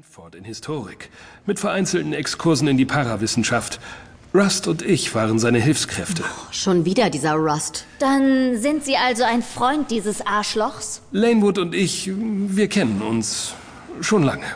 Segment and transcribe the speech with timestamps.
[0.00, 1.10] Stanford in Historik,
[1.44, 3.80] mit vereinzelten Exkursen in die Parawissenschaft.
[4.32, 6.24] Rust und ich waren seine Hilfskräfte.
[6.52, 7.84] Schon wieder dieser Rust.
[7.98, 11.02] Dann sind Sie also ein Freund dieses Arschlochs?
[11.12, 13.52] Lanewood und ich, wir kennen uns
[14.00, 14.46] schon lange.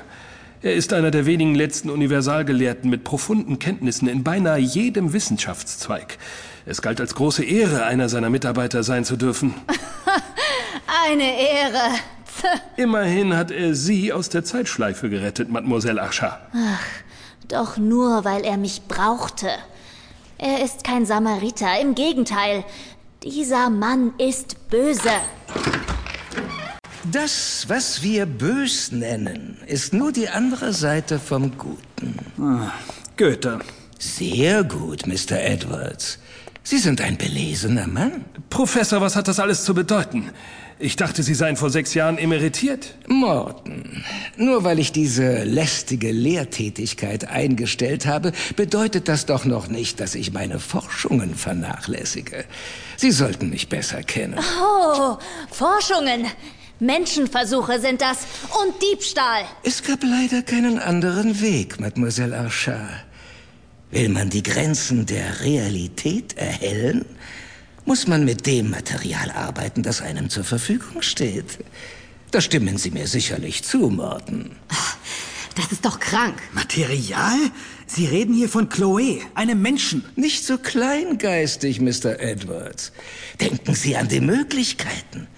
[0.62, 6.16] Er ist einer der wenigen letzten Universalgelehrten mit profunden Kenntnissen in beinahe jedem Wissenschaftszweig.
[6.64, 9.52] Es galt als große Ehre, einer seiner Mitarbeiter sein zu dürfen.
[11.06, 11.98] Eine Ehre.
[12.76, 16.40] Immerhin hat er Sie aus der Zeitschleife gerettet, Mademoiselle Archat.
[17.48, 19.48] Doch nur, weil er mich brauchte.
[20.38, 22.64] Er ist kein Samariter, im Gegenteil.
[23.22, 25.10] Dieser Mann ist böse.
[27.10, 32.18] Das, was wir bös nennen, ist nur die andere Seite vom Guten.
[33.16, 33.60] Goethe.
[33.98, 35.38] Sehr gut, Mr.
[35.38, 36.18] Edwards.
[36.66, 38.24] Sie sind ein belesener Mann.
[38.48, 40.30] Professor, was hat das alles zu bedeuten?
[40.78, 42.94] Ich dachte, Sie seien vor sechs Jahren emeritiert.
[43.06, 44.02] Morton,
[44.38, 50.32] nur weil ich diese lästige Lehrtätigkeit eingestellt habe, bedeutet das doch noch nicht, dass ich
[50.32, 52.46] meine Forschungen vernachlässige.
[52.96, 54.38] Sie sollten mich besser kennen.
[54.62, 55.18] Oh,
[55.50, 56.26] Forschungen.
[56.80, 58.26] Menschenversuche sind das
[58.64, 59.44] und Diebstahl.
[59.62, 63.04] Es gab leider keinen anderen Weg, Mademoiselle Archard.
[63.94, 67.04] Will man die Grenzen der Realität erhellen,
[67.84, 71.60] muss man mit dem Material arbeiten, das einem zur Verfügung steht.
[72.32, 74.50] Da stimmen Sie mir sicherlich zu, Morton.
[75.54, 76.42] Das ist doch krank.
[76.54, 77.38] Material?
[77.86, 80.04] Sie reden hier von Chloe, einem Menschen.
[80.16, 82.18] Nicht so kleingeistig, Mr.
[82.18, 82.90] Edwards.
[83.40, 85.28] Denken Sie an die Möglichkeiten,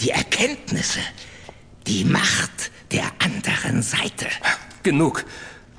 [0.00, 1.00] die Erkenntnisse,
[1.86, 4.28] die Macht der anderen Seite.
[4.82, 5.26] Genug.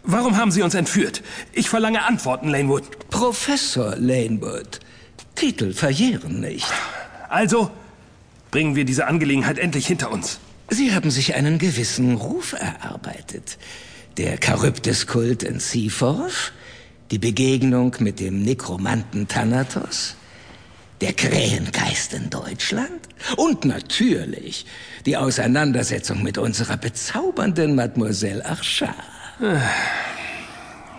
[0.04, 1.22] Warum haben Sie uns entführt?
[1.54, 3.10] Ich verlange Antworten, Lanewood.
[3.10, 4.80] Professor Lanewood,
[5.36, 6.68] Titel verjähren nicht.
[7.28, 7.72] Also,
[8.52, 10.40] bringen wir diese Angelegenheit endlich hinter uns.
[10.70, 13.58] Sie haben sich einen gewissen Ruf erarbeitet.
[14.18, 16.54] Der Charybdis-Kult in Seaforth,
[17.12, 20.16] die Begegnung mit dem Nekromanten Thanatos,
[21.02, 23.00] der Krähengeist in Deutschland
[23.38, 24.66] und natürlich
[25.06, 28.96] die Auseinandersetzung mit unserer bezaubernden Mademoiselle Archard.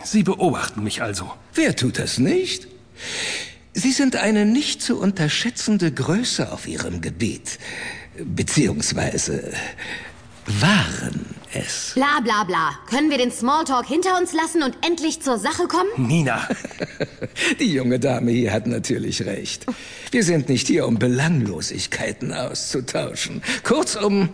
[0.02, 1.30] Sie beobachten mich also.
[1.54, 2.68] Wer tut das nicht?
[3.72, 7.58] Sie sind eine nicht zu unterschätzende Größe auf Ihrem Gebiet.
[8.24, 9.52] Beziehungsweise
[10.46, 11.92] waren es.
[11.94, 12.78] Bla bla bla.
[12.88, 15.88] Können wir den Smalltalk hinter uns lassen und endlich zur Sache kommen?
[15.96, 16.48] Nina,
[17.60, 19.66] Die junge Dame hier hat natürlich recht.
[20.10, 23.42] Wir sind nicht hier, um Belanglosigkeiten auszutauschen.
[23.62, 24.30] Kurzum,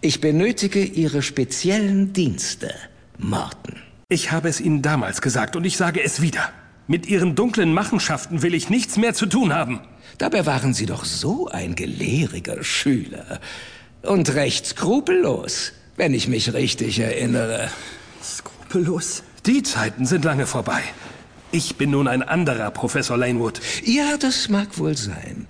[0.00, 2.74] ich benötige Ihre speziellen Dienste,
[3.22, 3.76] Morton.
[4.08, 6.50] ich habe es Ihnen damals gesagt und ich sage es wieder.
[6.88, 9.80] Mit Ihren dunklen Machenschaften will ich nichts mehr zu tun haben.
[10.18, 13.40] Dabei waren Sie doch so ein gelehriger Schüler.
[14.02, 17.70] Und recht skrupellos, wenn ich mich richtig erinnere.
[18.22, 19.22] Skrupellos.
[19.46, 20.82] Die Zeiten sind lange vorbei.
[21.52, 23.60] Ich bin nun ein anderer Professor Lanewood.
[23.84, 25.46] Ja, das mag wohl sein.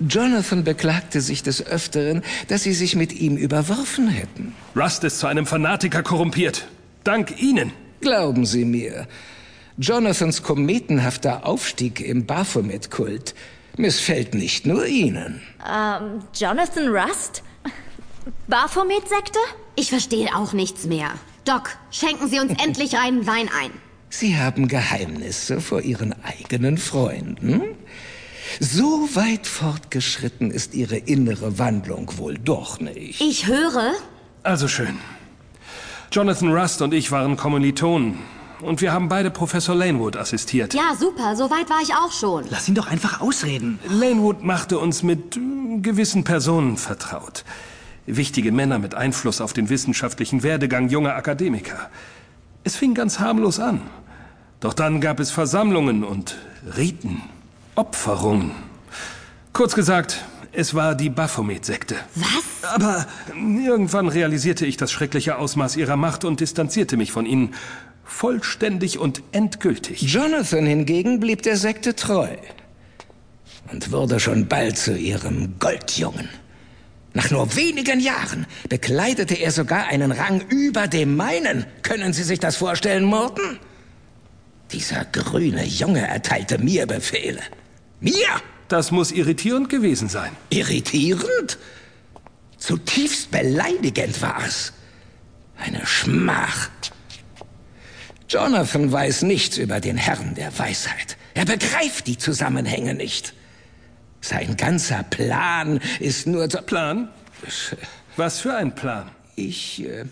[0.00, 4.54] Jonathan beklagte sich des Öfteren, dass Sie sich mit ihm überworfen hätten.
[4.74, 6.66] Rust ist zu einem Fanatiker korrumpiert.
[7.06, 7.72] Dank Ihnen.
[8.00, 9.06] Glauben Sie mir,
[9.78, 13.32] Jonathans kometenhafter Aufstieg im Baphomet-Kult
[13.76, 15.40] missfällt nicht nur Ihnen.
[15.64, 17.44] Ähm, Jonathan Rust?
[18.48, 19.38] Baphomet-Sekte?
[19.76, 21.10] Ich verstehe auch nichts mehr.
[21.44, 23.70] Doc, schenken Sie uns endlich reinen Wein ein.
[24.08, 27.62] Sie haben Geheimnisse vor Ihren eigenen Freunden?
[28.58, 33.20] So weit fortgeschritten ist Ihre innere Wandlung wohl doch nicht.
[33.20, 33.92] Ich höre,
[34.42, 34.98] Also schön.
[36.12, 38.18] Jonathan Rust und ich waren Kommilitonen.
[38.62, 40.72] Und wir haben beide Professor Lanewood assistiert.
[40.72, 42.44] ja super, so weit war ich auch schon.
[42.48, 43.78] Lass ihn doch einfach ausreden.
[43.88, 45.40] Lanewood machte uns mit äh,
[45.80, 47.44] gewissen Personen vertraut.
[48.06, 51.90] Wichtige Männer mit Einfluss auf den wissenschaftlichen Werdegang junger Akademiker.
[52.64, 53.82] Es fing ganz harmlos an.
[54.60, 56.36] Doch dann gab es Versammlungen und
[56.76, 57.20] Riten,
[57.74, 58.52] Opferungen.
[59.52, 61.96] Kurz gesagt, es war die Baphomet-Sekte.
[62.14, 62.70] Was?
[62.74, 67.54] Aber irgendwann realisierte ich das schreckliche Ausmaß ihrer Macht und distanzierte mich von ihnen.
[68.04, 70.02] Vollständig und endgültig.
[70.02, 72.28] Jonathan hingegen blieb der Sekte treu
[73.72, 76.28] und wurde schon bald zu ihrem Goldjungen.
[77.14, 81.64] Nach nur wenigen Jahren bekleidete er sogar einen Rang über dem meinen.
[81.82, 83.58] Können Sie sich das vorstellen, Morton?
[84.70, 87.40] Dieser grüne Junge erteilte mir Befehle.
[88.00, 88.12] Mir?
[88.68, 90.32] Das muss irritierend gewesen sein.
[90.50, 91.58] Irritierend?
[92.58, 94.72] Zutiefst beleidigend war es.
[95.56, 96.70] Eine Schmach.
[98.28, 101.16] Jonathan weiß nichts über den Herrn der Weisheit.
[101.34, 103.34] Er begreift die Zusammenhänge nicht.
[104.20, 106.60] Sein ganzer Plan ist nur so...
[106.62, 107.08] Plan?
[108.16, 109.10] Was für ein Plan?
[109.36, 110.06] Ich, äh,